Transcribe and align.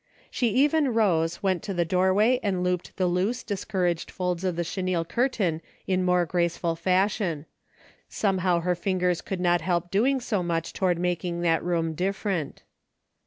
She 0.31 0.49
even 0.49 0.95
rose, 0.95 1.43
went 1.43 1.61
to 1.61 1.75
the 1.75 1.85
doorway 1.85 2.39
and 2.41 2.63
looped 2.63 2.97
the 2.97 3.05
loose, 3.05 3.43
discouraged 3.43 4.09
folds 4.09 4.43
of 4.43 4.55
the 4.55 4.63
chenille 4.63 5.05
curtain 5.05 5.61
in 5.85 6.03
more 6.03 6.25
graceful 6.25 6.75
fashion. 6.75 7.45
Somehow 8.09 8.61
her 8.61 8.73
fingers 8.73 9.21
could 9.21 9.39
not 9.39 9.61
help 9.61 9.91
doing 9.91 10.19
so 10.19 10.41
much 10.41 10.73
toward 10.73 10.97
making 10.97 11.41
that 11.41 11.63
room 11.63 11.93
dif 11.93 12.23
ferent. 12.23 12.63